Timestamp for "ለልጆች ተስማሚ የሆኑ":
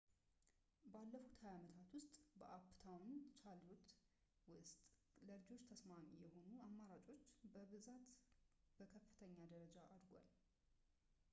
5.27-6.55